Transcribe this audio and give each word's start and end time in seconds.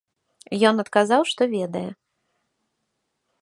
Ён 0.69 0.75
адказаў, 0.83 1.21
што 1.33 1.41
ведае. 1.55 1.85